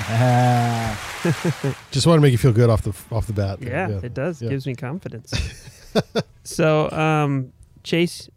[1.90, 3.60] Just want to make you feel good off the off the bat.
[3.60, 3.88] there.
[3.90, 4.40] Yeah, it does.
[4.40, 4.50] Yeah.
[4.50, 5.32] Gives me confidence.
[6.44, 8.28] so, um, Chase,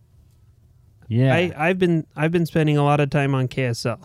[1.08, 4.00] yeah, I, I've been I've been spending a lot of time on KSL,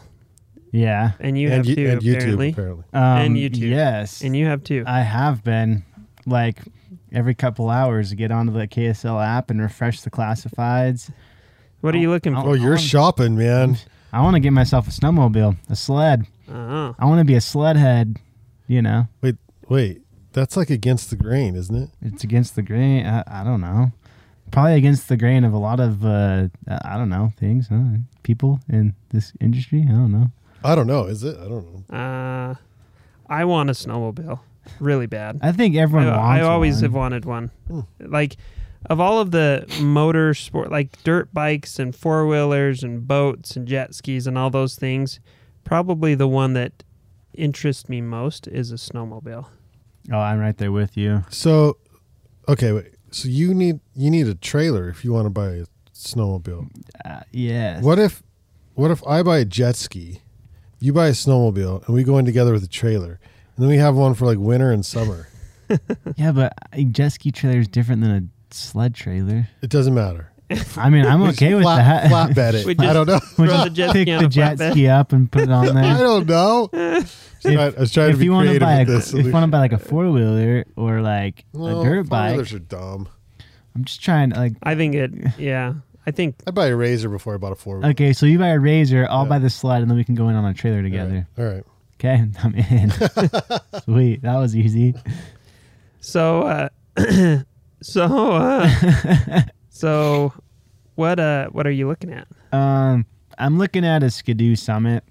[0.73, 1.13] yeah.
[1.21, 2.85] and you and, have you- too, and YouTube apparently, apparently.
[2.93, 3.71] Um, And YouTube.
[3.71, 4.85] Yes, and you have too.
[4.87, 5.85] I have been
[6.27, 6.59] like
[7.13, 11.11] every couple hours get onto the KSL app and refresh the classifieds.
[11.81, 12.51] what are you looking for?
[12.51, 13.79] Oh, you're on- shopping, man.
[14.13, 16.27] I want to get myself a snowmobile, a sled.
[16.51, 18.17] Oh, I want to be a sled head.
[18.67, 19.37] You know, Wait,
[19.69, 20.03] wait.
[20.35, 21.89] that's like against the grain, isn't it?
[22.03, 23.07] it's against the grain.
[23.07, 23.93] I, I don't know.
[24.51, 27.69] Probably against the grain of a lot of uh, I don't know things.
[27.69, 27.99] Huh?
[28.23, 29.85] People in this industry.
[29.89, 30.31] I don't know.
[30.63, 31.05] I don't know.
[31.05, 31.37] Is it?
[31.39, 31.97] I don't know.
[31.97, 32.55] uh,
[33.31, 34.41] I want a snowmobile,
[34.81, 35.39] really bad.
[35.43, 36.29] I think everyone I, wants.
[36.29, 36.83] I always one.
[36.83, 37.51] have wanted one.
[37.69, 37.81] Hmm.
[38.01, 38.37] Like
[38.91, 43.67] of all of the motor sport, like dirt bikes and four wheelers and boats and
[43.67, 45.21] jet skis and all those things,
[45.69, 46.83] probably the one that
[47.35, 49.47] interests me most is a snowmobile.
[50.11, 51.25] Oh, I'm right there with you.
[51.29, 51.77] So,
[52.49, 52.95] okay, wait.
[53.11, 55.65] So you need you need a trailer if you want to buy a
[55.95, 56.69] snowmobile.
[57.05, 57.83] Uh, yes.
[57.83, 58.23] What if
[58.75, 60.23] what if I buy a jet ski,
[60.81, 63.21] you buy a snowmobile, and we go in together with a trailer,
[63.57, 65.29] and then we have one for like winter and summer.
[66.17, 69.49] Yeah, but a jet ski trailer is different than a sled trailer.
[69.61, 70.33] It doesn't matter.
[70.77, 72.35] I mean, I'm We just okay with flat, that.
[72.35, 72.67] Flatbed it.
[72.67, 73.21] We I don't know.
[73.39, 75.51] We Throw just the jet pick ski on the jet ski up and put it
[75.51, 75.85] on there.
[75.95, 76.71] I don't know.
[76.73, 79.15] I was trying to be you creative buy a, with this.
[79.15, 82.31] if you want to buy like a four wheeler or like No, a dirt bike,
[82.31, 83.09] four-wheelers are dumb.
[83.77, 84.53] I'm just trying to like.
[84.63, 85.13] I think it.
[85.39, 85.75] Yeah,
[86.07, 87.85] I think I buy a razor before I bought a four.
[87.85, 89.29] Okay, so you buy a razor, I'll Yeah.
[89.29, 91.29] buy the sled, and then we can go in on a trailer together.
[91.37, 91.45] right.
[91.45, 91.65] All right.
[92.01, 92.91] Okay, I'm in.
[93.85, 94.95] Sweet, that was easy.
[96.01, 96.43] so.
[96.43, 96.69] Uh,
[97.83, 98.05] so.
[98.35, 99.43] Uh,
[99.79, 100.33] so,
[100.95, 101.19] what?
[101.21, 102.27] Uh, what are you looking at?
[102.53, 103.07] Um,
[103.39, 105.05] I'm looking at a Skidoo Summit.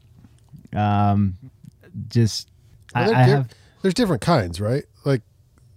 [0.75, 1.35] Um,
[2.09, 2.49] just
[2.93, 3.49] Well, I, I di- have
[3.81, 4.83] There's different kinds, right?
[5.05, 5.21] Like,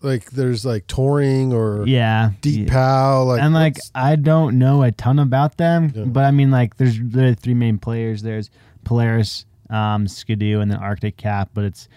[0.02, 2.72] like there's like touring or yeah deep yeah.
[2.72, 3.22] pow.
[3.24, 6.04] Like, and like I don't know a ton about them, Yeah.
[6.04, 8.22] but I mean like there's the three main players.
[8.22, 8.50] There's
[8.84, 11.50] Polaris, um, Skidoo, and then Arctic Cat.
[11.54, 11.88] But it's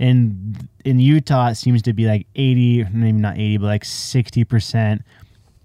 [0.00, 1.48] in in Utah.
[1.50, 5.02] It seems to be like eighty, maybe not eighty, but like sixty percent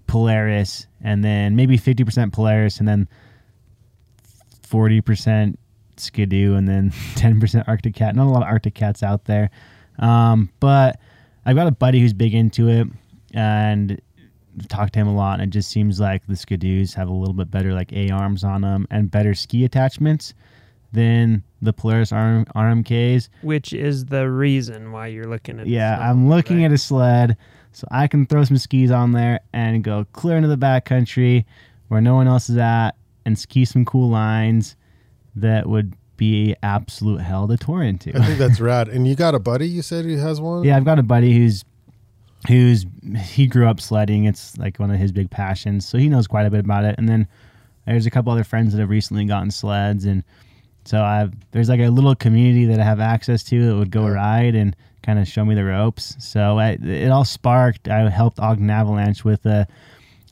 [0.08, 3.08] Polaris, and then maybe fifty percent Polaris, and then
[4.62, 5.58] forty percent
[5.96, 8.16] Skidoo, and then ten percent Arctic Cat.
[8.16, 9.50] Not a lot of Arctic Cats out there,
[10.00, 10.98] um, but
[11.46, 12.88] I've got a buddy who's big into it,
[13.32, 14.00] and
[14.68, 17.34] talked to him a lot, and it just seems like the Skidoos have a little
[17.34, 20.34] bit better like A arms on them and better ski attachments
[20.92, 23.28] than the Polaris RM, RMKs.
[23.42, 25.66] Which is the reason why you're looking at?
[25.66, 26.64] Yeah, snowmobile, I'm looking right?
[26.64, 27.36] at a sled
[27.78, 31.44] so I can throw some skis on there and go clear into the backcountry
[31.86, 32.92] where no one else is at
[33.24, 34.74] and ski some cool lines
[35.36, 38.10] that would be absolute hell to tour into.
[38.16, 38.88] I think that's rad.
[38.88, 40.64] And you got a buddy you said who has one?
[40.64, 41.64] Yeah, I've got a buddy who's
[42.48, 42.84] who's
[43.16, 44.24] he grew up sledding.
[44.24, 46.96] It's like one of his big passions, so he knows quite a bit about it.
[46.98, 47.28] And then
[47.86, 50.24] there's a couple other friends that have recently gotten sleds, and
[50.88, 54.06] so I've there's like a little community that I have access to that would go
[54.06, 54.12] Yeah.
[54.14, 56.16] ride and kind of show me the ropes.
[56.18, 57.88] So I, it all sparked.
[57.88, 59.66] I helped Ogden Avalanche with a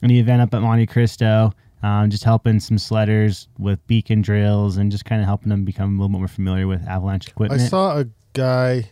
[0.03, 1.53] an event up at Monte Cristo.
[1.83, 5.91] Um, just helping some sledders with beacon drills and just kind of helping them become
[5.91, 7.61] a little bit more familiar with avalanche equipment.
[7.61, 8.91] I saw a guy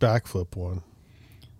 [0.00, 0.82] backflip one.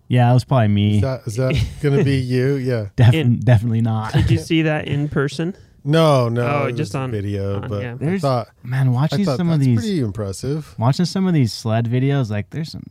[0.07, 0.95] yeah, it was probably me.
[0.97, 2.55] Is that is that going to be you?
[2.55, 2.89] Yeah.
[2.95, 4.13] Def- In- definitely not.
[4.13, 5.55] Did you see that in person?
[5.83, 6.45] No, no.
[6.45, 7.91] Oh, it just was on- video, on- but yeah.
[7.93, 10.75] I There's- thought Man, I watching thought some of these pretty impressive.
[10.77, 12.83] watching some of these sled videos, like there's some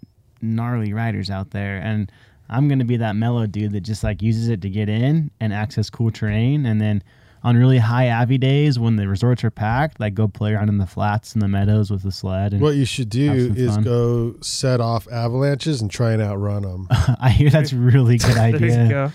[0.43, 2.11] gnarly riders out there, and
[2.49, 5.53] I'm gonna be that mellow dude that just like uses it to get in and
[5.53, 7.03] access cool terrain, and then
[7.43, 10.77] on really high Avi days when the resorts are packed, like go play around in
[10.77, 12.53] the flats and the meadows with the sled.
[12.53, 13.83] And What you should do is fun.
[13.85, 16.87] go set off avalanches and try and outrun them.
[17.19, 19.13] I hear that's a really good there you idea.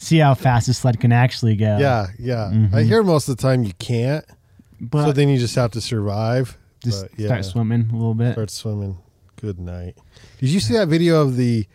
[0.00, 0.04] Go.
[0.04, 1.78] See how fast the sled can actually go.
[1.78, 2.46] yeah, yeah.
[2.48, 2.86] I Mhm.
[2.86, 4.24] hear most of the time you can't,
[4.80, 6.56] but so then you just have to survive.
[6.82, 7.26] just but, yeah.
[7.28, 8.32] start swimming a little bit.
[8.32, 8.96] Start swimming.
[9.40, 9.96] Good night.
[10.38, 11.66] Did you see that video of the?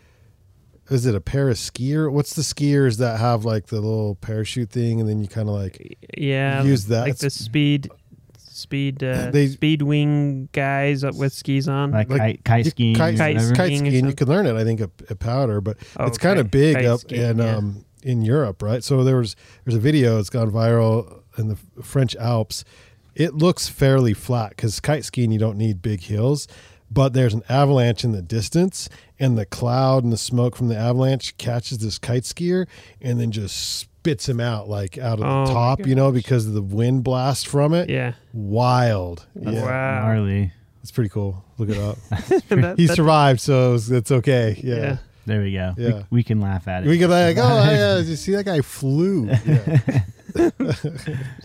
[0.89, 2.11] Is it a pair of skier?
[2.11, 5.55] What's the skiers that have like the little parachute thing, and then you kind of
[5.55, 7.01] like Yeah, use that?
[7.01, 7.89] like the speed,
[8.37, 11.91] speed, uh, They- speed wing guys up with skis on.
[11.91, 13.55] Like, Like, kite, kite skiing, kite, Kite whatever.
[13.55, 13.89] skiing or.
[13.91, 14.15] You something?
[14.15, 16.85] can learn it, I think, at, at Powder, but it's kind Okay, of big kite
[16.85, 17.55] up skiing, in yeah.
[17.57, 18.83] um in Europe, right?
[18.83, 19.35] So there was
[19.65, 22.63] there's a video that's gone viral in the French Alps.
[23.15, 26.47] It looks fairly flat because kite skiing you don't need big hills,
[26.91, 28.87] but there's an avalanche in the distance,
[29.19, 32.67] and the cloud and the smoke from the avalanche catches this kite skier
[33.01, 36.45] and then just spits him out like out of Oh the top, you know, because
[36.45, 37.89] of the wind blast from it.
[37.89, 40.01] yeah, Wild, That's yeah, Wow.
[40.13, 40.51] gnarly.
[40.81, 41.43] it's pretty cool.
[41.57, 41.97] Look it up.
[42.49, 44.59] That- he that- survived, so it's, it's okay.
[44.63, 44.75] yeah.
[44.75, 44.97] yeah.
[45.25, 45.73] There we go.
[45.77, 45.93] Yeah.
[45.93, 46.87] We, we can laugh at it.
[46.89, 49.29] We could like, oh yeah, did you see that guy flew?
[50.35, 50.49] Yeah,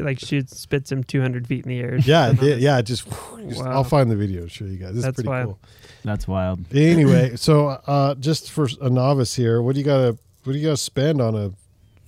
[0.00, 1.96] like shoots, spits him 200 feet in the air.
[1.98, 3.70] yeah, yeah, yeah, just, just- Wow.
[3.70, 4.90] I'll find the video and show you guys.
[4.90, 5.46] This is That's pretty wild.
[5.46, 5.58] cool.
[6.04, 6.64] That's wild.
[6.74, 10.64] Anyway, so uh, just for a novice here, what do you gotta, what do you
[10.66, 11.52] gotta spend on a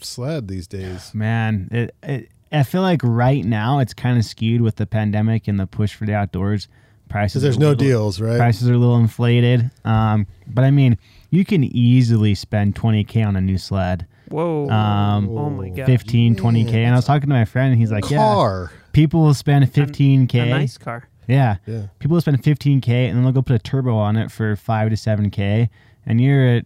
[0.01, 1.15] sled these days?
[1.15, 5.47] Man, it, it I feel like right now it's kind of skewed with the pandemic
[5.49, 6.67] and the push for the outdoors.
[7.13, 8.39] Prices Because there's are no little- deals, right?
[8.39, 9.71] Prices are a little inflated.
[9.85, 10.97] Um, but I mean,
[11.31, 14.07] you can easily spend 20k on a new sled.
[14.29, 14.69] Whoa.
[14.71, 15.85] Um, oh my god.
[15.87, 16.73] 15, 20k.
[16.75, 18.73] And I was talking to my friend and he's like, yeah, Car.
[18.93, 20.35] people will spend 15k.
[20.35, 21.07] A nice car.
[21.29, 21.57] Yeah.
[21.67, 21.89] Yeah.
[21.99, 24.89] People will spend 15k and then they'll go put a turbo on it for 5
[24.91, 25.69] to 7k
[26.07, 26.65] and you're at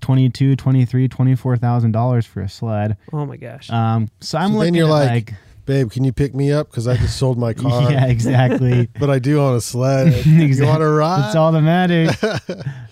[0.00, 2.96] 22, 23, 24,000 dollars for a sled.
[3.12, 3.70] Oh my gosh.
[3.70, 5.34] Um, so I'm So then looking you're at like, like,
[5.64, 6.70] Babe, can you pick me up?
[6.70, 7.90] Because I just sold my car.
[7.90, 8.88] yeah, exactly.
[8.98, 10.12] But I do on a sled.
[10.26, 10.66] You Exactly.
[10.68, 11.20] want to ride?
[11.22, 12.16] That's all that matters.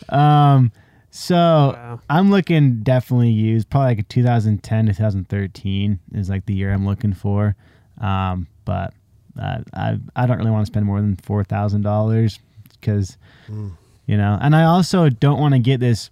[0.09, 0.73] um,
[1.11, 2.01] so wow.
[2.09, 6.87] I'm looking definitely used, probably like a 2010 to 2013 is like the year I'm
[6.87, 7.57] looking for.
[8.01, 8.95] Um, but
[9.41, 12.39] uh, I I don't really want to spend more than four thousand dollars
[12.81, 13.17] because
[13.49, 13.73] Mm.
[14.07, 16.11] you know, and I also don't want to get this.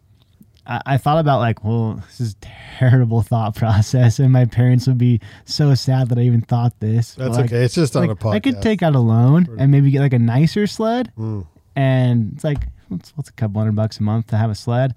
[0.69, 4.99] I, I thought about like, well, this is terrible thought process, and my parents would
[4.99, 7.15] be so sad that I even thought this.
[7.15, 7.65] That's like, okay.
[7.65, 8.35] It's just on like, a podcast.
[8.35, 11.47] I could take out a loan and maybe get like a nicer sled Mm.
[11.75, 14.95] and it's like what's, what's a couple hundred bucks a month to have a sled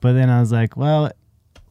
[0.00, 1.10] but then i was like well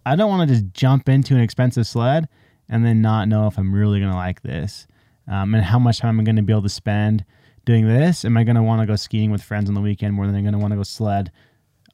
[0.06, 2.28] i don't want to just jump into an expensive sled
[2.70, 4.88] and then not know if i'm really going to like this
[5.28, 7.24] um, and how much time am i'm going to be able to spend
[7.66, 10.14] doing this am i going to want to go skiing with friends on the weekend
[10.14, 11.32] more than i'm going to want to go sled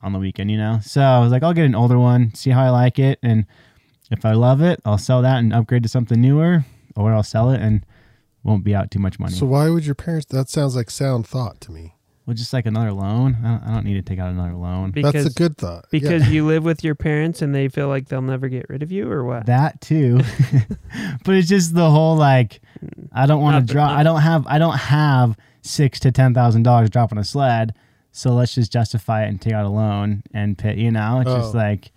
[0.03, 2.49] on the weekend you know so i was like i'll get an older one see
[2.51, 3.45] how i like it and
[4.11, 6.63] if i love it i'll sell that and upgrade to something newer
[6.95, 7.85] or i'll sell it and
[8.43, 10.25] won't be out too much money So why would your parents?
[10.27, 11.95] That sounds like sound thought to me.
[12.25, 13.37] well, just like another loan.
[13.41, 14.91] I don't, I don't need to take out another loan.
[14.91, 15.85] Because That's a good thought.
[15.91, 15.99] Yeah.
[16.01, 18.91] because you live with your parents and they feel like they'll never get rid of
[18.91, 19.45] you or what?
[19.45, 20.19] That too,
[21.23, 22.61] but it's just the whole like
[23.13, 23.91] I don't want to drop.
[23.91, 24.45] I don't have.
[24.47, 27.73] I don't have six to ten thousand dollars dropping a sled.
[28.15, 30.77] So let's just justify it and take out a loan and pay.
[30.77, 31.57] You know, it's just Oh.
[31.57, 31.91] like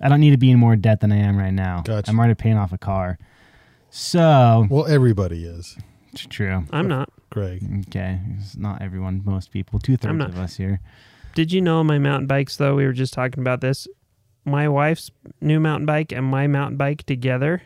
[0.00, 1.82] I don't need to be in more debt than I am right now.
[1.82, 2.10] Gotcha.
[2.10, 3.18] I'm already paying off a car.
[3.90, 5.76] So well, everybody is.
[6.12, 6.64] it's true.
[6.72, 7.10] I'm not.
[7.30, 7.62] Greg.
[7.88, 9.22] Okay, it's not everyone.
[9.24, 9.78] Most people.
[9.78, 10.80] Two thirds of us here.
[11.34, 12.74] Did you know my mountain bikes though?
[12.74, 13.86] We were just talking about this.
[14.44, 15.10] My wife's
[15.40, 17.62] new mountain bike and my mountain bike together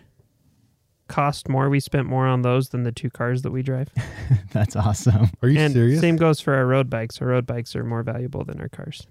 [1.08, 1.68] cost more.
[1.70, 3.88] We spent more on those than the two cars that we drive.
[4.52, 5.30] That's awesome.
[5.42, 6.00] Are you and serious?
[6.00, 7.20] same goes for our road bikes.
[7.20, 9.06] Our road bikes are more valuable than our cars.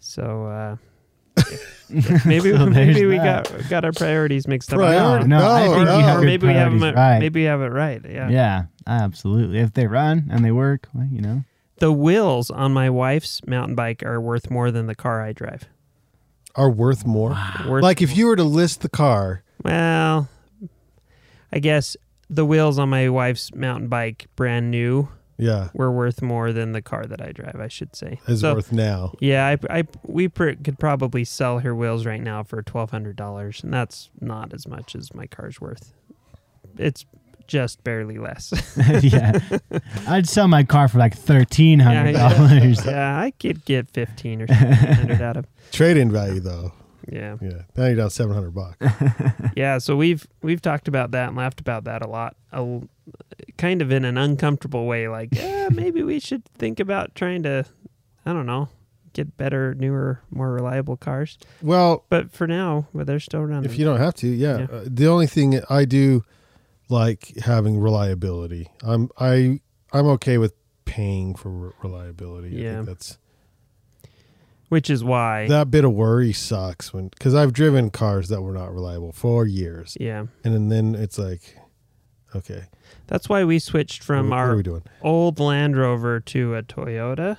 [0.00, 0.76] So uh
[2.24, 3.48] maybe So maybe we that.
[3.50, 4.78] got got our priorities mixed up.
[4.78, 5.98] Priority- No, I No, think no.
[5.98, 7.18] you have or maybe we have them at- right.
[7.18, 8.00] maybe we have it right.
[8.08, 8.28] Yeah.
[8.28, 9.58] yeah, absolutely.
[9.58, 11.44] If they run and they work, well, you know.
[11.78, 15.66] The wheels on my wife's mountain bike are worth more than the car I drive.
[16.54, 17.36] Are worth more.
[17.66, 20.28] Worth Like if you were to list the car, Well,
[21.52, 21.96] I guess
[22.28, 26.82] the wheels on my wife's mountain bike, brand new, yeah, were worth more than the
[26.82, 27.56] car that I drive.
[27.60, 28.20] I should say.
[28.28, 29.14] is So, worth now.
[29.20, 33.16] Yeah, I, I we pr- could probably sell her wheels right now for twelve hundred
[33.16, 35.92] dollars, and that's not as much as my car's worth.
[36.78, 37.04] It's
[37.46, 38.52] just barely less.
[39.02, 39.40] yeah,
[40.06, 42.84] I'd sell my car for like thirteen hundred dollars.
[42.86, 45.46] yeah, I could get fifteen or something hundred out of.
[45.72, 46.72] Trade in value though.
[47.08, 48.76] Yeah, Yeah, now you're down seven hundred bucks.
[49.56, 49.78] yeah.
[49.78, 52.80] So we've we've talked about that and laughed about that a lot, a,
[53.56, 55.08] kind of in an uncomfortable way.
[55.08, 57.64] Like, yeah, maybe we should think about trying to,
[58.26, 58.68] I don't know,
[59.12, 61.38] get better, newer, more reliable cars.
[61.62, 63.68] Well, But for now, well, they're still running.
[63.70, 64.58] if you don't have to, yeah.
[64.58, 64.64] Yeah.
[64.70, 66.24] Uh, the only thing I do
[66.88, 68.68] like having reliability.
[68.82, 69.60] I'm I
[69.92, 70.54] I'm okay with
[70.84, 72.56] paying for re- reliability.
[72.58, 72.74] I Yeah.
[72.76, 73.18] think that's
[74.70, 78.52] Which is why, that bit of worry sucks when because I've driven cars that were
[78.52, 81.58] not reliable for years, yeah, and then, then it's like,
[82.34, 82.64] okay,
[83.08, 84.82] that's why we switched from what, what our doing?
[85.02, 87.36] old Land Rover to a Toyota.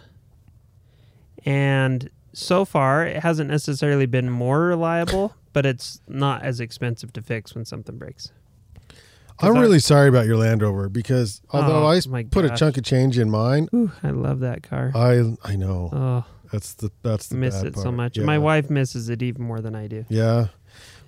[1.45, 7.21] And so far, it hasn't necessarily been more reliable, but it's not as expensive to
[7.21, 8.31] fix when something breaks.
[9.39, 12.77] I'm I- really sorry about your Land Rover because although Oh, I put a chunk
[12.77, 14.91] of change in mine, Ooh, I love that car.
[14.93, 18.17] I I know oh, that's the that's the miss it so much.
[18.17, 18.25] Yeah.
[18.25, 20.05] My wife misses it even more than I do.
[20.10, 20.48] Yeah.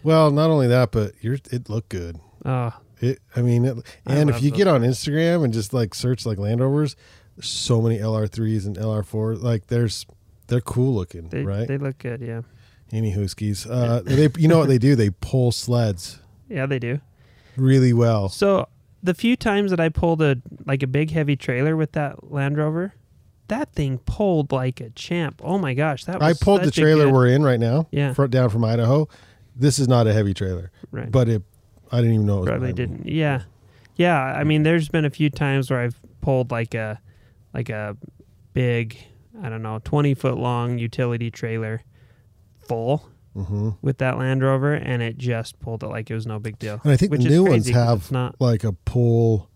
[0.03, 2.19] Well, not only that, but you're it looked good.
[2.45, 5.73] Oh, It, I mean, it, I and if you those get on Instagram and just
[5.73, 6.95] like search like Land Rovers,
[7.41, 9.41] so many LR3s and LR4s.
[9.41, 10.05] Like, there's
[10.47, 11.67] they're cool looking, they right?
[11.67, 12.21] they look good.
[12.21, 12.41] Yeah,
[12.91, 13.65] Any Huskies.
[13.65, 14.95] Uh, they, you know what they do?
[14.95, 16.19] They pull sleds
[16.49, 16.99] yeah, they do.
[17.55, 18.29] really well.
[18.29, 18.67] So
[19.01, 22.57] the few times that I pulled a like a big heavy trailer with that Land
[22.57, 22.93] Rover,
[23.49, 25.41] that thing pulled like a champ.
[25.43, 28.13] Oh my gosh, that was I pulled the trailer we're in right now, Yeah.
[28.13, 29.07] front down from Idaho.
[29.55, 31.11] This is not a heavy trailer, right.
[31.11, 31.43] but it.
[31.91, 33.05] I didn't even know it was probably didn't.
[33.07, 33.43] Yeah,
[33.95, 34.19] yeah.
[34.19, 36.99] I mean, there's been a few times where I've pulled like a
[37.53, 37.95] like a
[38.53, 38.97] big,
[39.43, 41.83] I don't know, twenty foot long utility trailer
[42.67, 43.77] full Mhm.
[43.81, 46.79] with that Land Rover, and it just pulled it like it was no big deal.
[46.83, 48.39] And I think the new ones have not.
[48.39, 49.49] like a pull,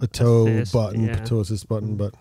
[0.00, 1.16] a tow Assist, button, yeah.
[1.24, 2.14] tow assist button, but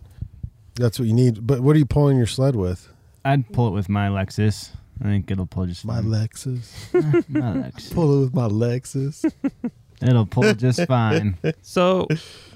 [0.76, 1.46] that's what you need.
[1.46, 2.90] But what are you pulling your sled with?
[3.24, 4.72] I'd pull it with my Lexus.
[5.02, 6.06] I think it'll pull just My fine.
[6.06, 6.72] Lexus.
[6.94, 7.94] Eh, my Lexus.
[7.94, 9.32] Pull it with my Lexus.
[10.02, 11.38] It'll pull just fine.
[11.62, 12.08] So,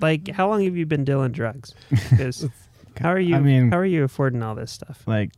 [0.01, 1.73] like, how long have you been dealing drugs?
[2.17, 2.47] 'Cause
[2.99, 3.35] how are you?
[3.35, 5.03] I mean- how are you affording all this stuff?
[5.07, 5.31] Like,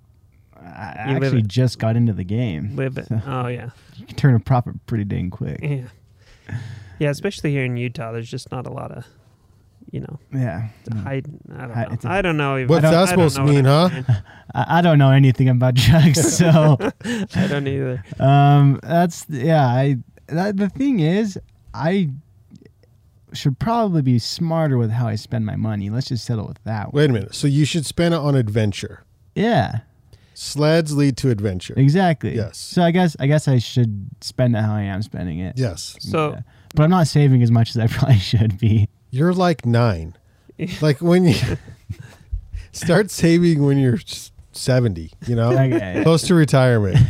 [0.55, 2.75] I You live actually it- just got into the game.
[2.75, 3.07] Live it.
[3.25, 5.59] Oh yeah, You can turn a profit pretty dang quick.
[5.61, 5.87] yeah,
[6.99, 7.09] yeah.
[7.09, 9.05] Especially here in Utah, there's just not a lot of,
[9.91, 10.69] you know, Yeah.
[10.89, 11.03] Mm.
[11.03, 11.27] hide.
[11.53, 11.89] I don't Hi- know.
[11.91, 12.57] it's a- I don't know.
[12.57, 13.89] Even, What's I don't- that supposed to mean, huh?
[14.55, 16.77] I, I don't know anything about drugs, so
[17.35, 18.03] I don't either.
[18.19, 19.65] um, that's yeah.
[19.65, 21.37] I that, the thing is,
[21.73, 22.09] I
[23.33, 25.89] should probably be smarter with how I spend my money.
[25.89, 26.93] Let's just settle with that.
[26.93, 27.33] Wait a minute.
[27.35, 29.03] So you should spend it on adventure.
[29.35, 29.79] Yeah,
[30.33, 31.73] Sleds lead to adventure.
[31.77, 32.35] exactly.
[32.35, 32.57] Yes.
[32.57, 35.57] So I guess I guess I should spend it how I am spending it.
[35.57, 35.95] Yes.
[35.99, 36.41] So Yeah.
[36.75, 38.89] but I'm not saving as much as I probably should be.
[39.11, 40.15] You're like nine.
[40.81, 41.35] like when you
[42.71, 43.99] start saving when you're
[44.53, 46.01] 70, you know, Okay.
[46.03, 46.97] close to retirement.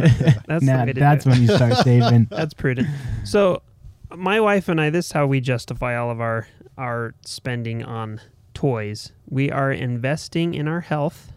[0.48, 2.28] that's Now the way to that's when you start saving.
[2.30, 2.88] That's prudent.
[3.24, 3.62] So,
[4.16, 8.20] my wife and I, this is how we justify all of our our spending on
[8.54, 9.12] toys.
[9.30, 11.32] We are investing in our health,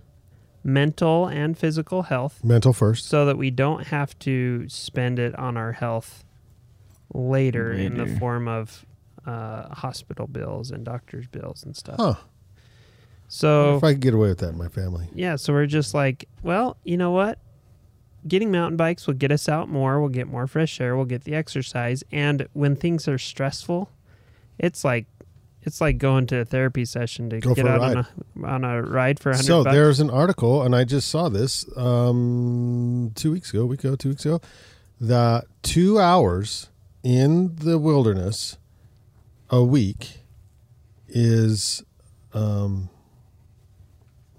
[0.65, 3.07] mental and physical health, Mental first.
[3.07, 6.25] so that we don't have to spend it on our health
[7.13, 8.85] later, in the form of
[9.27, 11.97] uh, hospital bills and doctor's bills and stuff.
[11.99, 12.15] Huh.
[13.29, 15.09] So, if I could get away with that in my family.
[15.15, 17.39] yeah, so we're just like, well, you know what?
[18.29, 20.01] Getting mountain bikes will get us out more.
[20.01, 20.95] We'll get more fresh air.
[20.97, 22.05] We'll get the exercise.
[22.13, 23.91] And when things are stressful,
[24.59, 25.07] it's like
[25.63, 28.47] it's like going to a therapy session to Go get for a out on a
[28.47, 29.75] on a ride for a hundred So bucks.
[29.75, 34.11] there's an article, and I just saw this um, two weeks ago, week ago, two
[34.11, 34.41] weeks ago,
[35.01, 36.69] that two hours
[37.03, 38.57] in the wilderness
[39.55, 40.19] a week
[41.09, 41.83] is,
[42.33, 42.89] um,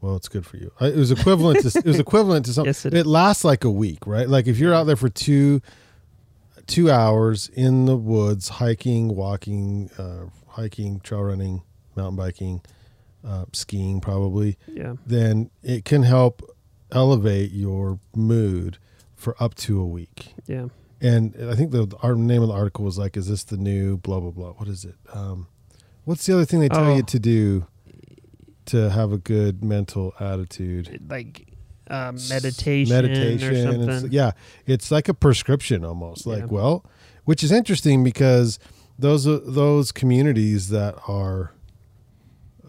[0.02, 0.72] well, it's good for you.
[0.82, 2.70] It was equivalent to it was equivalent to something.
[2.70, 4.28] Yes, it it lasts like a week, right?
[4.28, 5.62] Like if you're out there for two
[6.68, 11.62] two hours in the woods, hiking, walking, uh, hiking, trail running,
[11.96, 12.62] mountain biking,
[13.26, 16.42] uh, skiing, probably yeah, then it can help
[16.92, 18.78] elevate your mood
[19.16, 20.34] for up to a week.
[20.46, 20.68] yeah.
[21.06, 23.98] And I think the our name of the article was like, "Is this the new
[23.98, 24.96] blah blah blah?" What is it?
[25.14, 25.48] Um,
[26.06, 26.96] what's the other thing they tell Oh.
[26.96, 27.68] you to do
[28.68, 31.02] to have a good mental attitude?
[31.10, 31.48] Like
[31.90, 34.12] uh, meditation, meditation, something.
[34.12, 34.32] yeah,
[34.66, 36.26] it's like a prescription almost.
[36.26, 36.46] Like, Yeah.
[36.58, 36.86] well,
[37.26, 38.58] which is interesting because
[38.98, 41.52] those those communities that are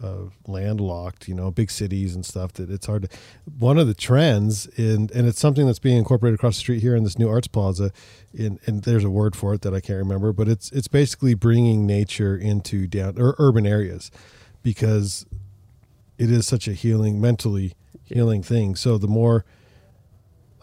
[0.03, 2.53] uh, landlocked, you know, big cities and stuff.
[2.53, 3.17] That it's hard to.
[3.57, 6.95] One of the trends in, and it's something that's being incorporated across the street here
[6.95, 7.91] in this new arts plaza.
[8.33, 11.33] In and there's a word for it that I can't remember, but it's it's basically
[11.33, 14.11] bringing nature into down or urban areas
[14.63, 15.25] because
[16.17, 17.73] it is such a healing mentally
[18.03, 18.75] healing thing.
[18.75, 19.45] So the more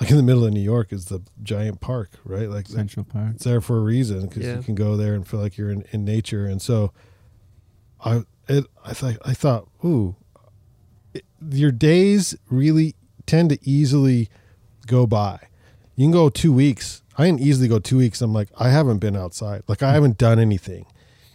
[0.01, 2.49] like in the middle of New York is the giant park, right?
[2.51, 3.33] Like Central Park.
[3.37, 4.57] it's there for a reason because Yeah.
[4.57, 6.47] you can go there and feel like you're in, in nature.
[6.47, 6.93] And so
[8.05, 10.17] I it I thought I thought ooh,
[11.13, 12.95] it, your days really
[13.27, 14.29] tend to easily
[14.87, 15.39] go by.
[15.97, 17.03] You can go two weeks.
[17.17, 18.21] I can easily go two weeks.
[18.21, 19.63] I'm like, I haven't been outside.
[19.69, 20.87] Like I haven't done anything,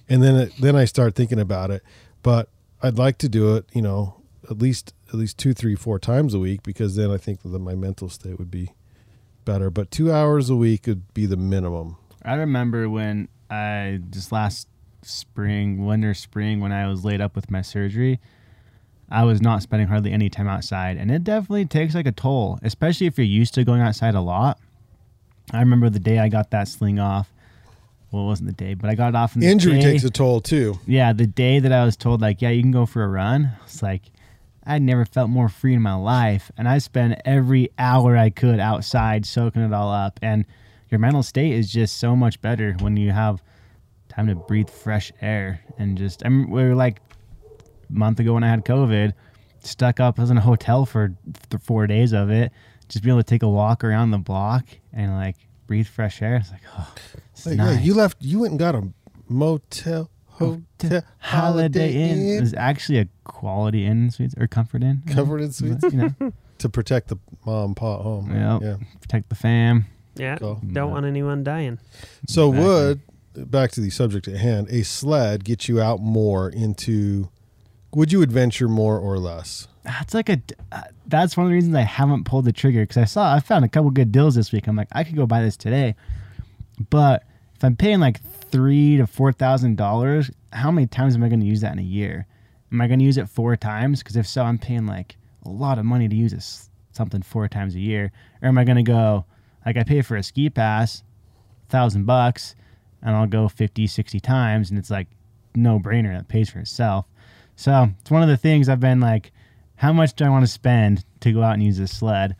[0.07, 1.83] and then it, then I start thinking about it.
[2.21, 2.49] But
[2.81, 3.65] I'd like to do it.
[3.73, 7.17] You know, at least at least two, three, four times a week because then I
[7.17, 8.73] think that my mental state would be
[9.45, 9.69] better.
[9.69, 11.97] But two hours a week would be the minimum.
[12.23, 14.67] I remember when I just last
[15.01, 18.19] spring, winter, spring, when I was laid up with my surgery,
[19.09, 20.97] I was not spending hardly any time outside.
[20.97, 24.21] And it definitely takes like a toll, especially if you're used to going outside a
[24.21, 24.59] lot.
[25.51, 27.31] I remember the day I got that sling off.
[28.11, 30.03] Well, it wasn't the day, but I got it off in the Injury day- takes
[30.03, 30.79] a toll too.
[30.85, 33.51] Yeah, the day that I was told, like, yeah, you can go for a run,
[33.65, 34.03] it's like,
[34.65, 36.51] I never felt more free in my life.
[36.57, 40.19] And I spent every hour I could outside soaking it all up.
[40.21, 40.45] And
[40.91, 43.41] your mental state is just so much better when you have
[44.19, 45.61] time to breathe fresh air.
[45.77, 47.01] And just, I remember we were like
[47.89, 49.13] a month ago when I had COVID,
[49.61, 50.19] stuck up.
[50.19, 51.15] I was in a hotel for
[51.49, 52.51] th- four days of it.
[52.89, 55.35] Just be able to take a walk around the block and like
[55.67, 56.37] breathe fresh air.
[56.37, 56.93] It's like, oh,
[57.31, 57.77] it's Like, nice.
[57.77, 58.17] Yeah, you left.
[58.19, 58.87] You went and got a
[59.29, 62.37] motel, hotel, Holiday Inn.
[62.37, 65.03] It was actually a Quality Inn suites or Comfort Inn.
[65.07, 65.83] Comfort Inn Suites?
[65.93, 68.33] You know, to protect the mom and pop home.
[68.33, 68.61] Yep.
[68.63, 68.87] Yeah.
[68.99, 69.85] protect the fam.
[70.15, 70.37] Yeah.
[70.37, 70.59] Cool.
[70.73, 71.79] Don't want anyone dying.
[72.27, 72.67] So Exactly.
[72.67, 73.01] would
[73.33, 77.29] back to the subject at hand, a sled get you out more into?
[77.93, 79.67] Would you adventure more or less?
[79.83, 80.41] That's like a.
[80.71, 83.39] Uh, that's one of the reasons I haven't pulled the trigger because I saw I
[83.39, 84.67] found a couple good deals this week.
[84.67, 85.95] I'm like, I could go buy this today,
[86.89, 87.23] but
[87.55, 91.39] if I'm paying like three to four thousand dollars, how many times am I going
[91.39, 92.27] to use that in a year?
[92.71, 93.99] Am I going to use it four times?
[93.99, 97.47] Because if so, I'm paying like a lot of money to use this something four
[97.47, 98.11] times a year.
[98.41, 99.25] Or am I going to go
[99.65, 101.03] like I pay for a ski pass,
[101.69, 102.55] thousand bucks,
[103.01, 105.07] and I'll go 50, 60 times, and it's like
[105.55, 107.05] no brainer that pays for itself.
[107.55, 109.31] So it's one of the things I've been like,
[109.75, 112.35] how much do I want to spend to go out and use this sled?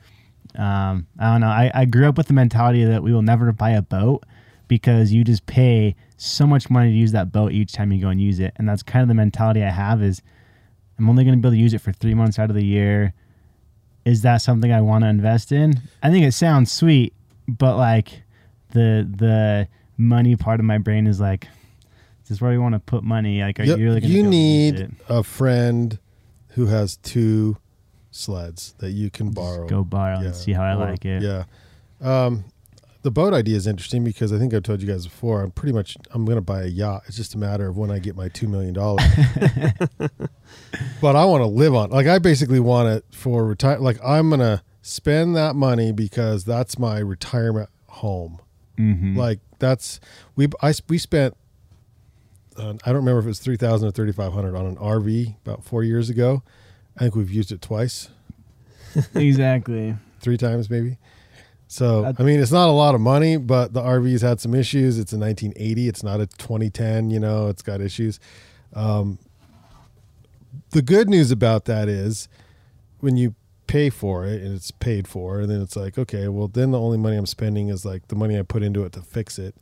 [0.56, 1.48] Um, I don't know.
[1.48, 4.24] I, I grew up with the mentality that we will never buy a boat
[4.68, 8.10] because you just pay so much money to use that boat each time you go
[8.10, 8.54] and use it.
[8.58, 10.22] And that's kind of the mentality I have is
[10.98, 12.66] I'm only going to be able to use it for three months out of the
[12.66, 13.14] year.
[14.06, 15.82] Is that something I want to invest in?
[16.04, 17.14] I think it sounds sweet,
[17.48, 18.24] but like
[18.72, 19.68] the the
[20.00, 21.48] money part of my brain is like,
[22.24, 23.42] this is where you want to put money?
[23.42, 26.00] Like, are Yep, you really going to you need a friend
[26.50, 27.58] who has two
[28.12, 29.68] sleds that you can borrow.
[29.68, 31.22] go borrow Yeah, and see how I or- like it.
[31.22, 31.44] Yeah.
[32.02, 32.46] Um,
[33.02, 35.42] the boat idea is interesting because I think I've told you guys before.
[35.42, 37.04] I'm pretty much I'm going to buy a yacht.
[37.08, 39.06] It's just a matter of when I get my two million dollars.
[41.02, 41.92] but I want to live on.
[41.92, 43.80] Like I basically want it for retire.
[43.80, 48.40] Like I'm going to spend that money because that's my retirement home.
[48.80, 49.18] Mm-hmm.
[49.18, 50.00] Like that's
[50.36, 51.36] we I we spent.
[52.58, 54.76] Uh, I don't remember if it was three thousand or thirty five hundred on an
[54.78, 56.44] RV about four years ago.
[56.96, 58.10] I think we've used it twice
[59.16, 59.96] exactly.
[60.20, 60.98] three times maybe.
[61.68, 64.98] So I mean, it's not a lot of money, but the RV's had some issues.
[64.98, 65.88] It's a 1980.
[65.88, 67.12] It's not a 2010.
[67.12, 68.20] You know, it's got issues.
[68.74, 69.20] Um,
[70.72, 72.28] the good news about that is
[73.02, 73.36] when you
[73.70, 76.80] pay for it and it's paid for, and then it's like, okay, well, then the
[76.80, 79.56] only money I'm spending is like the money I put into it to fix it,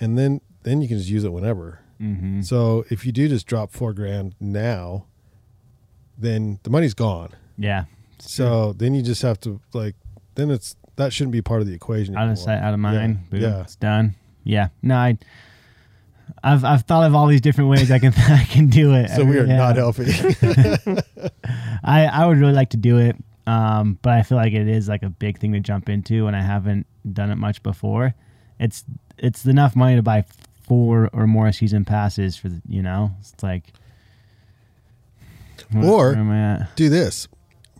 [0.00, 1.80] and then then you can just use it whenever.
[2.00, 2.40] Mm-hmm.
[2.42, 5.06] So if you do just drop four grand now,
[6.18, 7.30] then the money's gone.
[7.58, 7.84] Yeah.
[8.18, 9.94] So then you just have to like
[10.34, 12.16] then it's that shouldn't be part of the equation.
[12.16, 13.18] Out of sight, out of mind.
[13.24, 13.30] Yeah.
[13.30, 13.60] Boom, yeah.
[13.62, 14.14] It's done.
[14.42, 14.68] Yeah.
[14.82, 15.18] No, I.
[16.42, 19.10] I've I've thought of all these different ways I can I can do it.
[19.10, 19.56] So we are Yeah.
[19.56, 20.04] not healthy.
[21.84, 24.88] I I would really like to do it, um, but I feel like it is
[24.88, 28.14] like a big thing to jump into, and I haven't done it much before.
[28.58, 28.84] It's
[29.18, 30.24] it's enough money to buy
[30.62, 33.10] four or more season passes for the, you know.
[33.20, 33.72] It's like.
[35.74, 36.76] Or- where am I at?
[36.76, 37.28] do this.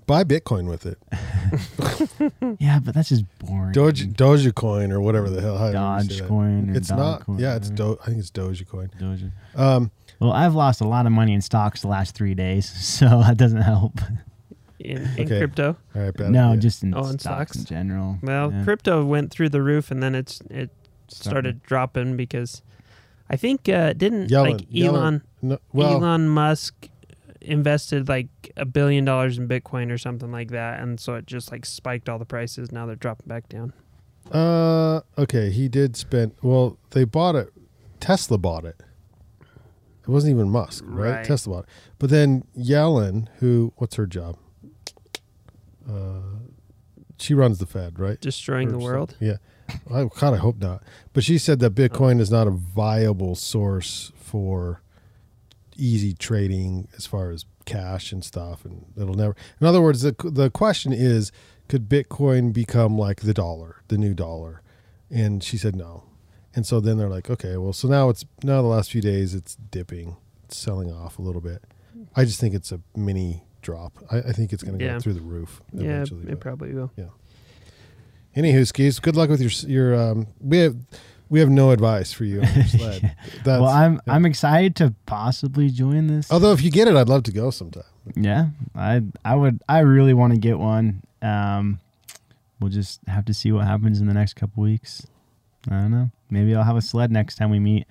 [0.06, 0.98] Buy Bitcoin with it.
[2.58, 3.72] Yeah, but that's just boring.
[3.72, 5.56] Doge Dogecoin or whatever the hell.
[5.58, 7.22] Dogecoin It's not.
[7.26, 7.70] Dogcoin, Yeah, it's.
[7.70, 7.98] Do.
[8.02, 8.96] I think it's Dogecoin.
[8.98, 9.30] Doge.
[9.54, 13.06] Um, Well, I've lost a lot of money in stocks the last three days, so
[13.22, 13.98] that doesn't help.
[14.80, 15.38] In, in Okay.
[15.38, 15.76] crypto.
[15.94, 16.60] all right, bad no, idea.
[16.62, 17.56] just in, Oh, in stocks, stocks?
[17.56, 18.18] in general.
[18.22, 18.64] Well, Yeah.
[18.64, 20.70] crypto went through the roof and then it's it
[21.08, 22.60] started dropping because
[23.30, 26.88] I think uh, didn't Yellen- like Elon No, well, Elon Musk
[27.40, 31.52] invested like a billion dollars in Bitcoin or something like that, and so it just
[31.52, 32.72] like spiked all the prices.
[32.72, 33.72] Now they're dropping back down.
[34.32, 36.32] uh, okay, he did spend.
[36.42, 37.50] Well, they bought it.
[38.00, 38.82] Tesla bought it.
[40.02, 41.10] It wasn't even Musk, right?
[41.16, 41.24] Right.
[41.24, 41.70] Tesla bought it.
[41.98, 44.36] But then Yellen, who, what's her job?
[45.88, 46.38] Uh,
[47.18, 48.20] she runs the Fed, right?
[48.20, 49.16] Destroying the world.
[49.20, 49.36] Yeah.
[49.92, 50.82] I God, I hope not.
[51.12, 54.82] But she said that Bitcoin is not a viable source for
[55.76, 59.34] easy trading as far as cash and stuff, and it'll never.
[59.60, 61.32] In other words, the the question is,
[61.68, 64.60] could Bitcoin become like the dollar, the new dollar?
[65.10, 66.04] And she said no.
[66.54, 69.34] And so then they're like, okay, well, so now it's now the last few days
[69.34, 71.62] it's dipping, it's selling off a little bit.
[72.16, 73.92] I just think it's a mini drop.
[74.10, 74.92] I, I think it's going to Yeah.
[74.94, 76.22] go through the roof Yeah, eventually.
[76.22, 76.92] it but- probably will.
[76.96, 77.06] Yeah.
[78.36, 79.00] Anywho, skis.
[79.00, 79.94] Good luck with your your.
[79.94, 80.76] Um, we have
[81.28, 83.16] we have no advice for you on your sled.
[83.46, 84.14] Well, I'm yeah.
[84.14, 86.30] I'm excited to possibly join this.
[86.32, 87.84] Although if you get it, I'd love to go sometime.
[88.16, 91.02] Yeah, I I would I really want to get one.
[91.22, 91.78] Um,
[92.60, 95.06] we'll just have to see what happens in the next couple weeks.
[95.70, 96.10] I don't know.
[96.28, 97.86] Maybe I'll have a sled next time we meet.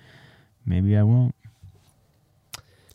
[0.66, 1.34] Maybe I won't.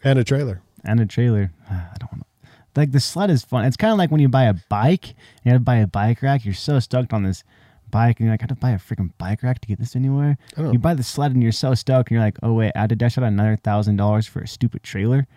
[0.03, 0.61] And a trailer.
[0.85, 1.51] And a trailer.
[1.69, 2.28] I don't want to.
[2.75, 3.65] Like the sled is fun.
[3.65, 5.15] It's kind of like when you buy a bike.
[5.43, 6.45] You have to buy a bike rack.
[6.45, 7.43] You're so stoked on this
[7.91, 9.95] bike, and you're like, I have to buy a freaking bike rack to get this
[9.95, 10.37] anywhere.
[10.57, 12.89] You buy the sled, and you're so stoked, and you're like, oh wait, I had
[12.89, 15.27] to dash out another thousand dollars for a stupid trailer.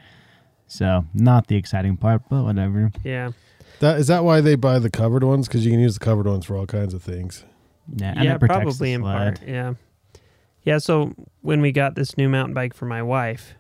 [0.67, 2.93] So not the exciting part, but whatever.
[3.05, 3.33] Yeah.
[3.81, 6.27] That is that why they buy the covered ones because you can use the covered
[6.27, 7.45] ones for all kinds of things.
[7.95, 9.41] Yeah, and yeah, it probably the in part.
[9.47, 9.75] Yeah.
[10.63, 10.79] Yeah.
[10.79, 13.55] So when we got this new mountain bike for my wife,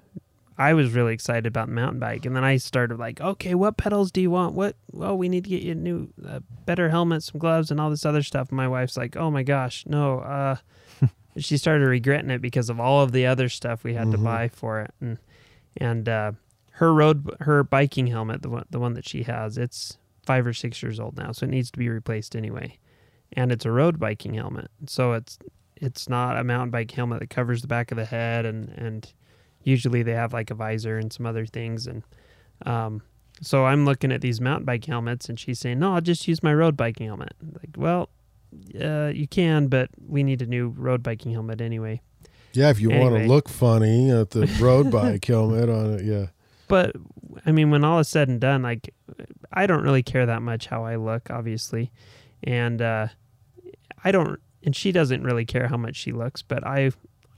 [0.58, 3.76] I was really excited about the mountain bike, and then I started like, okay, what
[3.76, 4.54] pedals do you want?
[4.54, 4.76] What?
[4.92, 7.90] Well, we need to get you a new, uh, better helmet, some gloves, and all
[7.90, 8.48] this other stuff.
[8.50, 10.20] And my wife's like, oh my gosh, no.
[10.20, 10.56] Uh,
[11.38, 14.24] she started regretting it because of all of the other stuff we had to Mhm.
[14.24, 15.18] buy for it, and
[15.78, 16.32] and uh,
[16.72, 20.52] her road, her biking helmet, the one, the one that she has, it's five or
[20.52, 22.78] six years old now, so it needs to be replaced anyway.
[23.32, 25.38] And it's a road biking helmet, so it's
[25.76, 29.10] it's not a mountain bike helmet that covers the back of the head, and and
[29.64, 32.02] usually they have like a visor and some other things, and
[32.66, 33.02] um,
[33.40, 36.42] so I'm looking at these mountain bike helmets, and she's saying, "No, I'll just use
[36.42, 38.08] my road biking helmet." Like, well,
[38.80, 42.00] uh, you can, but we need a new road biking helmet anyway.
[42.52, 46.26] Yeah, if you want to look funny at the road bike helmet on it, yeah.
[46.68, 46.94] but
[47.46, 48.94] I mean, when all is said and done, like
[49.52, 51.90] I don't really care that much how I look, obviously,
[52.44, 53.08] and uh,
[54.04, 56.92] I don't, and she doesn't really care how much she looks, but I,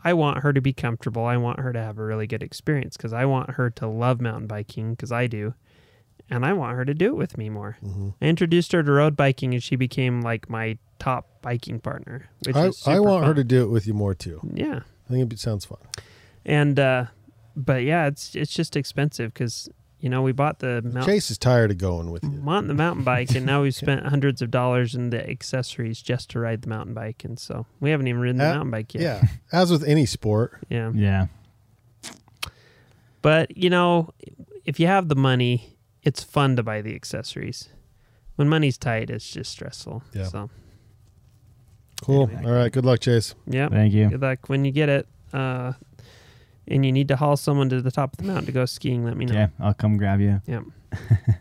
[0.05, 1.25] I want her to be comfortable.
[1.25, 4.21] I want her to have a really good experience because I want her to love
[4.21, 5.55] mountain biking because I do,
[6.29, 7.79] and I want her to do it with me more.
[7.81, 12.29] hmm I introduced her to road biking, and she became like my top biking partner.
[12.47, 14.41] Which I, I want her to do it with you more too.
[14.53, 14.81] yeah.
[15.09, 15.79] I think it sounds fun.
[16.47, 17.07] And uh
[17.57, 19.69] but yeah, it's it's just expensive because
[20.05, 22.41] you know we bought the mount, Chase is tired of going with you.
[22.43, 26.29] want the mountain bike, and now we've spent hundreds of dollars in the accessories just
[26.31, 28.93] to ride the mountain bike, and so we haven't even ridden the Uh, mountain bike
[28.95, 29.03] yet.
[29.03, 30.59] Yeah, as with any sport.
[30.69, 30.93] yeah.
[30.95, 31.27] Yeah.
[33.23, 34.11] But you know,
[34.65, 37.69] if you have the money, it's fun to buy the accessories.
[38.37, 40.03] When money's tight, it's just stressful.
[40.13, 40.25] Yeah.
[40.25, 40.51] So
[42.03, 42.29] Cool.
[42.31, 42.45] Anyway.
[42.45, 42.71] All right.
[42.73, 43.35] Good luck, Chase.
[43.47, 43.69] yeah.
[43.69, 44.11] Thank you.
[44.11, 45.09] Good luck when you get it.
[45.33, 45.73] Uh,
[46.67, 49.05] and you need to haul someone to the top of the mountain to go skiing.
[49.05, 49.35] Let me know.
[49.35, 50.41] Yeah, I'll come grab you.
[50.47, 50.63] Yeah.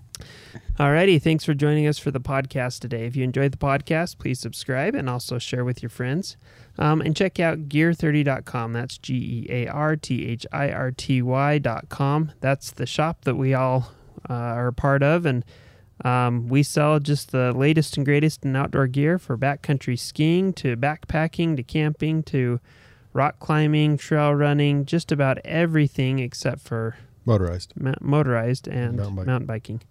[0.80, 3.06] Alrighty, thanks for joining us for the podcast today.
[3.06, 6.36] If you enjoyed the podcast, please subscribe and also share with your friends.
[6.80, 8.74] Um, and check out gear30.com.
[8.74, 12.32] That's G E A R T H I R T Y.com.
[12.42, 13.92] That's the shop that we all
[14.28, 15.28] uh, are a part of.
[15.28, 15.46] And
[16.04, 20.76] um, we sell just the latest and greatest in outdoor gear for backcountry skiing to
[20.76, 22.60] backpacking to camping to
[23.14, 26.96] rock climbing, trail running, just about everything except for
[27.26, 27.74] Motorized.
[27.80, 29.82] mo- motorized and Mountain mountain, biking.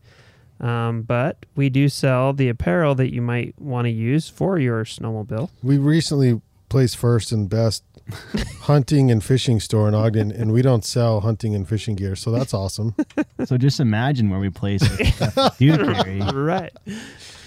[0.60, 4.84] Um, but we do sell the apparel that you might want to use for your
[4.84, 5.48] snowmobile.
[5.62, 7.82] We recently placed first and best
[8.60, 12.30] hunting and fishing store in Ogden, and we don't sell hunting and fishing gear, so
[12.30, 12.94] that's awesome.
[13.44, 15.52] So just imagine where we place it.
[15.58, 16.20] you carry.
[16.20, 16.72] right.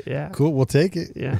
[0.05, 0.27] Yeah.
[0.33, 0.53] Cool.
[0.53, 1.11] We'll take it.
[1.15, 1.37] Yeah.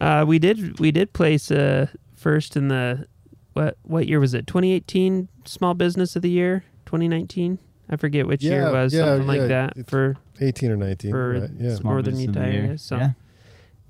[0.00, 1.86] uh, we did we did place uh,
[2.22, 3.06] first in the
[3.52, 4.46] what what year was it?
[4.46, 6.64] 2018 Small Business of the Year.
[6.86, 7.58] 2019.
[7.90, 8.94] I forget which year it was.
[8.94, 11.10] yeah, something like that It's- for 18 or 19.
[11.10, 11.50] For- right?
[11.58, 11.74] Yeah.
[11.74, 13.10] Small- Northern Business of the Utah area, so- Yeah.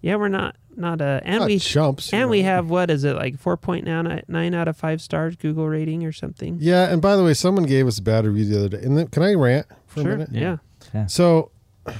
[0.00, 0.16] yeah.
[0.16, 2.12] We're not not uh and Not we chumps.
[2.14, 2.48] and we know.
[2.48, 6.56] have what is it like 4.9 out of five stars Google rating or something.
[6.60, 8.82] Yeah, and by the way, someone gave us a bad review the other day.
[8.82, 10.12] And then, can I rant for a Sure.
[10.16, 10.30] minute?
[10.32, 11.06] Yeah.
[11.06, 11.50] So,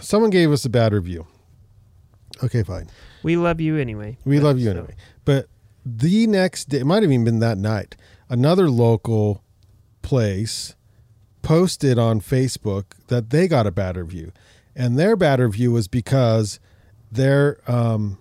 [0.01, 1.27] someone gave us a bad review.
[2.42, 2.88] Okay, fine.
[3.23, 4.16] We love you anyway.
[4.25, 4.95] We But- love you so- anyway.
[5.25, 5.49] But
[5.85, 7.97] the next day, it might have even been that night,
[8.29, 9.42] another local
[10.03, 10.75] place
[11.42, 14.33] posted on Facebook that they got a bad review.
[14.77, 16.59] And their bad review was because
[17.11, 18.18] their um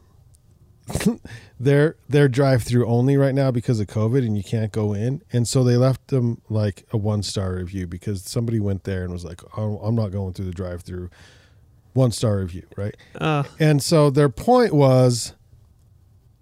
[1.59, 5.21] their their drive through only right now because of COVID and you can't go in.
[5.31, 9.13] And so they left them like a one star review because somebody went there and
[9.13, 11.09] was like, oh, I'm not going through the drive through.
[11.93, 12.95] One star review, right?
[13.15, 15.33] Uh, And so their point was,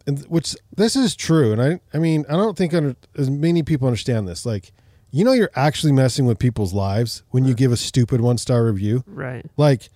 [0.09, 3.63] and which this is true, and I I mean I don't think under, as many
[3.63, 4.45] people understand this.
[4.45, 4.71] Like
[5.11, 8.65] You know you're actually messing with people's lives when you give a stupid one star
[8.65, 9.03] review.
[9.07, 9.45] Right.
[9.57, 9.89] Like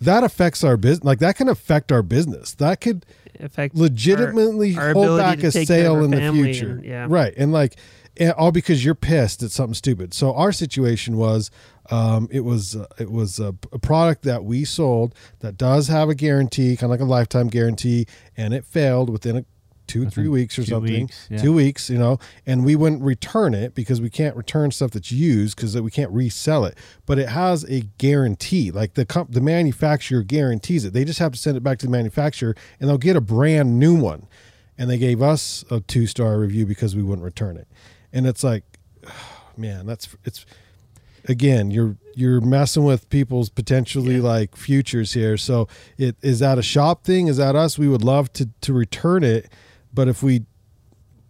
[0.00, 1.04] that affects our business.
[1.04, 2.54] Like that can affect our business.
[2.54, 3.06] That could
[3.40, 6.70] Affect legitimately our hold back a take care of sale in the future.
[6.72, 7.06] and- yeah.
[7.08, 7.34] Right.
[7.36, 7.76] And like
[8.36, 10.14] all because you're pissed at something stupid.
[10.14, 11.50] So our situation was
[11.90, 16.08] um, it was uh, it was a, a product that we sold that does have
[16.08, 19.44] a guarantee, kind of like a lifetime guarantee, and it failed within a
[19.88, 21.02] two three weeks or two something.
[21.02, 21.38] weeks, yeah.
[21.38, 25.10] two weeks you know and we wouldn't return it because we can't return stuff that's
[25.10, 26.78] used because we can't resell it.
[27.04, 30.92] But it has a guarantee like the comp- the manufacturer guarantees it.
[30.92, 33.78] They just have to send it back to the manufacturer and they'll get a brand
[33.78, 34.28] new one.
[34.78, 37.68] And they gave us a two star review because we wouldn't return it
[38.12, 38.64] and it's like
[39.56, 40.46] man that's it's
[41.28, 45.36] again you're you're messing with people's potentially like futures here.
[45.36, 47.28] So it is that a shop thing?
[47.28, 47.78] Is that us?
[47.78, 49.50] We would love to to return it.
[49.94, 50.44] But if we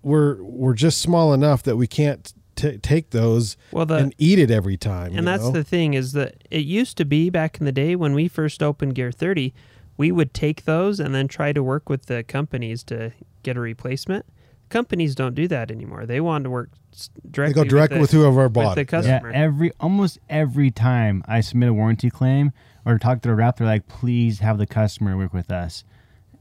[0.02, 4.38] we're we're just small enough that we can't t- take those Well, the and eat
[4.38, 5.52] it every time you and that's know?
[5.52, 8.62] the thing is that it used to be back in the day when we first
[8.62, 9.54] opened Gear 30,
[9.96, 13.60] we would take those and then try to work with the companies to get a
[13.60, 14.26] replacement.
[14.72, 16.06] Companies don't do that anymore.
[16.06, 18.80] They want to work s- they directly go directly with, the, whoever with bought the
[18.80, 18.88] it.
[18.92, 19.00] Yeah.
[19.00, 19.30] customer.
[19.30, 22.52] Yeah, every almost every time I submit a warranty claim
[22.86, 25.84] or talk to a rep, they're like, "Please have the customer work with us."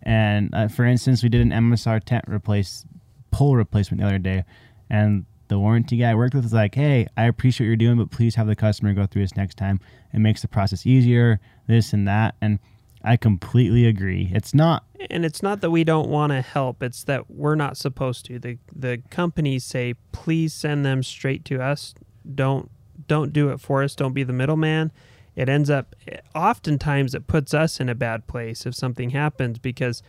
[0.03, 2.85] And uh, for instance, we did an MSR tent replace
[3.31, 4.45] pole replacement the other day,
[4.89, 7.97] and the warranty guy I worked with was like, "Hey, I appreciate what you're doing,
[7.97, 9.79] but please have the customer go through this next time.
[10.13, 11.39] It makes the process easier.
[11.67, 12.59] This and that." And
[13.03, 14.31] I completely agree.
[14.33, 17.77] It's not and it's not that we don't want to help it's that we're not
[17.77, 18.39] supposed to.
[18.39, 21.93] The the companies say please send them straight to us.
[22.35, 22.69] Don't
[23.07, 23.95] don't do it for us.
[23.95, 24.91] Don't be the middleman.
[25.35, 25.95] It ends up
[26.35, 30.03] oftentimes it puts us in a bad place if something happens because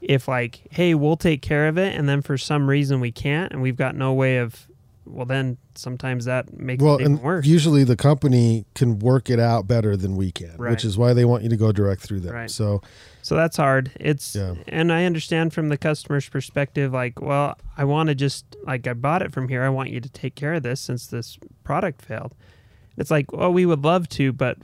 [0.00, 3.52] if like hey we'll take care of it and then for some reason we can't
[3.52, 4.66] and we've got no way of
[5.06, 9.38] well then sometimes that makes well it and worse usually the company can work it
[9.38, 10.70] out better than we can Right.
[10.70, 12.50] which is why they want you to go direct through them Right.
[12.50, 12.80] so
[13.22, 13.90] So that's hard.
[13.98, 14.54] It's Yeah.
[14.68, 18.92] and I understand from the customer's perspective like, well, I want to just like I
[18.92, 19.62] bought it from here.
[19.62, 22.34] I want you to take care of this since this product failed.
[22.98, 24.58] It's like, well, we would love to, but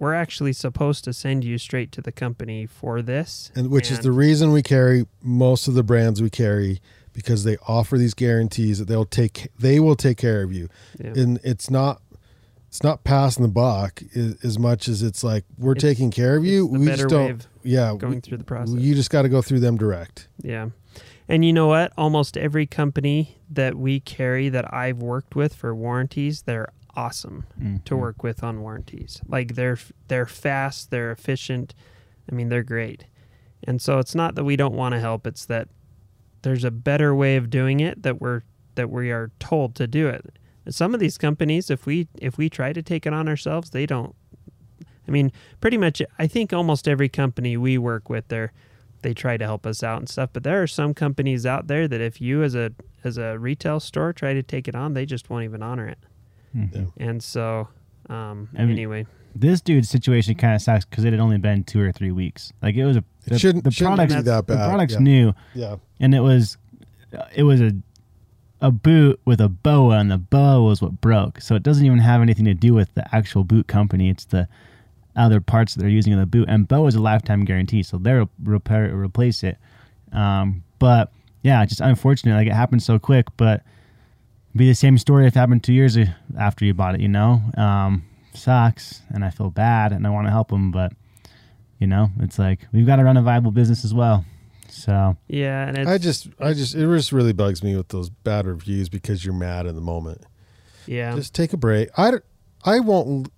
[0.00, 3.52] we're actually supposed to send you straight to the company for this.
[3.54, 6.80] and which is the reason we carry most of the brands we carry
[7.12, 10.68] because they offer these guarantees that they'll take they will take care of you
[10.98, 11.12] Yeah.
[11.16, 12.00] and it's not
[12.68, 14.00] it's not passing the buck
[14.44, 17.46] as, much as it's like we're It's- taking care of you we better just don't
[17.64, 18.76] yeah going we- through the process.
[18.76, 20.70] you just got to go through them direct Yeah.
[21.28, 21.92] And you know what?
[21.96, 27.44] Almost every company that we carry that I've worked with for warranties, they're awesome
[27.84, 28.00] to Mhm.
[28.00, 29.20] work with on warranties.
[29.28, 31.72] Like they're they're fast, they're efficient.
[32.28, 33.04] I mean, they're great.
[33.62, 35.68] And so it's not that we don't want to help, it's that
[36.42, 38.42] there's a better way of doing it that we're
[38.74, 40.38] that we are told to do it.
[40.68, 43.86] Some of these companies if we if we try to take it on ourselves, they
[43.86, 44.14] don't
[45.08, 48.52] I mean, pretty much I think almost every company we work with they're
[49.02, 51.88] they try to help us out and stuff, but there are some companies out there
[51.88, 52.72] that if you as a
[53.02, 55.98] as a retail store try to take it on, they just won't even honor it.
[56.54, 56.92] Mhm.
[56.98, 57.68] And so
[58.08, 61.64] um I mean, anyway, This dude's situation kind of sucks because it had only been
[61.64, 62.52] two or three weeks.
[62.62, 65.00] Like it was a it shouldn't, the shouldn't product's be that the product's yeah.
[65.00, 65.32] new.
[65.54, 66.56] yeah and it was
[67.34, 67.72] it was a
[68.62, 71.98] a boot with a boa and the boa was what broke so it doesn't even
[71.98, 74.46] have anything to do with the actual boot company it's the
[75.16, 77.96] other parts that they're using in the boot and boa is a lifetime guarantee so
[77.96, 79.56] they'll repair replace it
[80.12, 81.10] um, but
[81.42, 83.62] yeah just unfortunate like it happened so quick but
[84.54, 85.96] be the same story if it happened two years
[86.38, 90.26] after you bought it you know um, sucks and i feel bad and i want
[90.26, 90.92] to help them but
[91.78, 94.24] you know it's like we've got to run a viable business as well
[94.68, 98.08] so yeah, and it's i just i just it just really bugs me with those
[98.08, 100.22] bad reviews because you're mad in the moment
[100.86, 101.14] yeah.
[101.14, 102.24] just take a break i don't-
[102.64, 103.28] i won't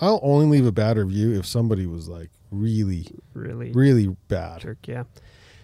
[0.00, 4.86] i'll only leave a bad review if somebody was like really really really bad jerk,
[4.88, 5.04] yeah.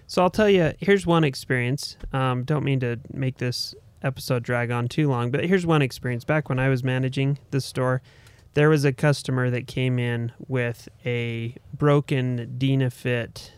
[0.06, 1.96] So I'll tell you, here's one experience.
[2.12, 6.24] Um, don't mean to make this episode drag on too long, but here's one experience.
[6.24, 8.02] Back when I was managing the store,
[8.54, 13.50] there was a customer that came in with a broken Dynafit.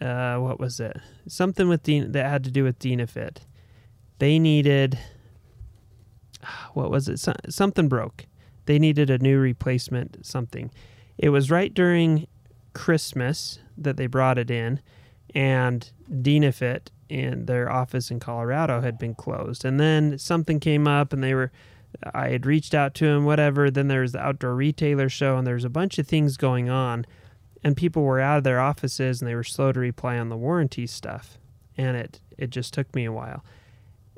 [0.00, 0.96] Uh, what was it?
[1.26, 3.38] Something with Dyn- that had to do with Dynafit.
[4.18, 4.98] They needed.
[6.74, 7.18] What was it?
[7.18, 8.26] So- something broke.
[8.66, 10.24] They needed a new replacement.
[10.24, 10.70] Something.
[11.16, 12.28] It was right during
[12.74, 14.80] Christmas that they brought it in,
[15.34, 19.64] and Dynafit in their office in Colorado had been closed.
[19.64, 21.50] And then something came up, and they were.
[22.14, 23.70] I had reached out to him, whatever.
[23.70, 26.68] Then there was the outdoor retailer show, and there was a bunch of things going
[26.68, 27.06] on,
[27.64, 30.36] and people were out of their offices, and they were slow to reply on the
[30.36, 31.38] warranty stuff,
[31.76, 33.44] and it it just took me a while.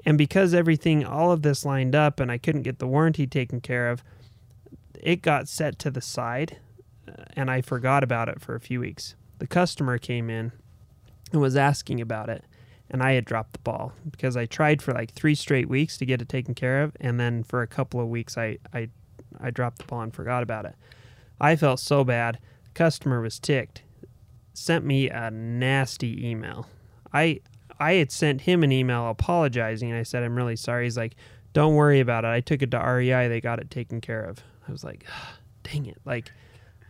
[0.05, 3.61] And because everything, all of this lined up and I couldn't get the warranty taken
[3.61, 4.03] care of,
[4.95, 6.59] it got set to the side
[7.09, 9.15] uh, and I forgot about it for a few weeks.
[9.39, 10.53] The customer came in
[11.33, 12.45] and was asking about it
[12.91, 16.07] and I had dropped the ball because I tried for like three straight weeks to
[16.07, 18.89] get it taken care of, and then for a couple of weeks I I,
[19.41, 20.75] I dropped the ball and forgot about it.
[21.41, 22.39] I felt so bad.
[22.75, 23.83] Customer was ticked.
[24.53, 26.67] Sent me a nasty email.
[27.13, 27.41] I
[27.79, 30.85] I had sent him an email apologizing, I said I'm really sorry.
[30.85, 31.15] He's like,
[31.53, 32.29] "Don't worry about it.
[32.29, 33.29] I took it to REI.
[33.29, 35.07] They got it taken care of." I was like,
[35.63, 36.31] "Dang it!" Like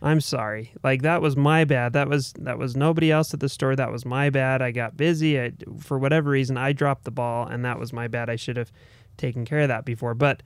[0.02, 0.72] I'm sorry.
[0.82, 1.92] Like that was my bad.
[1.92, 3.76] That was that was nobody else at the store.
[3.76, 4.62] That was my bad.
[4.62, 5.40] I got busy.
[5.40, 8.30] I, for whatever reason, I dropped the ball, and that was my bad.
[8.30, 8.72] I should have
[9.16, 10.14] taken care of that before.
[10.14, 10.42] But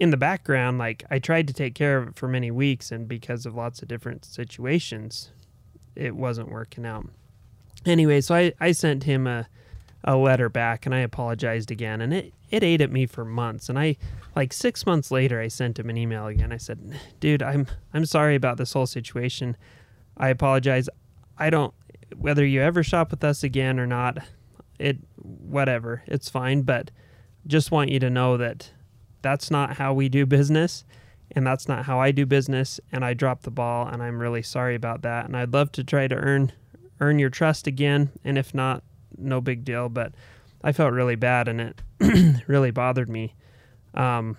[0.00, 3.06] in the background, like I tried to take care of it for many weeks, and
[3.06, 5.30] because of lots of different situations,
[5.94, 7.06] it wasn't working out.
[7.84, 9.46] Anyway, so I, I sent him a
[10.04, 13.68] a letter back and I apologized again and it, it ate at me for months
[13.68, 13.96] and I
[14.36, 16.52] like six months later I sent him an email again.
[16.52, 19.56] I said, dude, I'm I'm sorry about this whole situation.
[20.16, 20.88] I apologize.
[21.38, 21.74] I don't
[22.16, 24.18] whether you ever shop with us again or not,
[24.78, 26.90] it whatever, it's fine, but
[27.46, 28.70] just want you to know that
[29.22, 30.84] that's not how we do business
[31.32, 34.42] and that's not how I do business and I dropped the ball and I'm really
[34.42, 36.52] sorry about that and I'd love to try to earn
[37.00, 38.82] earn your trust again and if not
[39.16, 40.12] no big deal, but
[40.64, 43.34] I felt really bad and it really bothered me.
[43.92, 44.38] Um,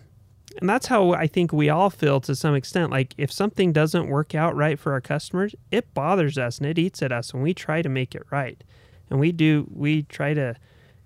[0.60, 2.92] and that's how I think we all feel to some extent.
[2.92, 6.80] Like if something doesn't work out right for our customers, it bothers us and it
[6.80, 8.62] eats at us, and we try to make it right.
[9.10, 10.56] And we do, we try to,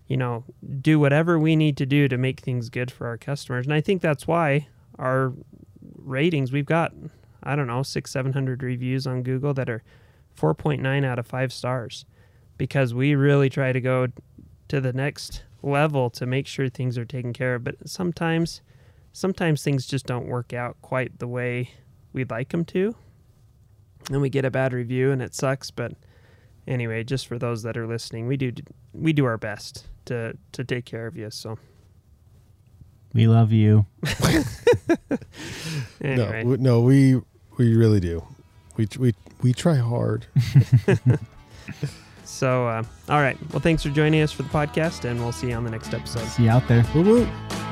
[0.07, 0.45] you know,
[0.81, 3.65] do whatever we need to do to make things good for our customers.
[3.65, 5.33] And I think that's why our
[5.97, 6.93] ratings, we've got,
[7.43, 9.83] I don't know, six, 700 reviews on Google that are
[10.39, 12.05] 4.9 out of five stars
[12.57, 14.07] because we really try to go
[14.69, 17.63] to the next level to make sure things are taken care of.
[17.63, 18.61] But sometimes,
[19.11, 21.71] sometimes things just don't work out quite the way
[22.13, 22.95] we'd like them to,
[24.09, 25.69] and we get a bad review, and it sucks.
[25.71, 25.93] But
[26.67, 28.53] anyway, just for those that are listening, we do
[28.93, 31.29] we do our best to to take care of you.
[31.29, 31.59] So
[33.13, 33.85] we love you.
[36.01, 36.43] anyway.
[36.43, 37.19] No, no, we
[37.57, 38.23] we really do.
[38.77, 40.25] We we we try hard.
[42.29, 43.37] So, uh, all right.
[43.51, 45.93] Well, thanks for joining us for the podcast, and we'll see you on the next
[45.93, 46.25] episode.
[46.27, 46.85] See you out there.
[46.93, 47.68] Woo woo.